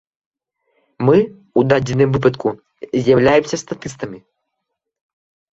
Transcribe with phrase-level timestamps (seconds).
[1.07, 2.49] Мы ў дадзеным выпадку
[3.03, 4.19] з'яўляемся статыстамі.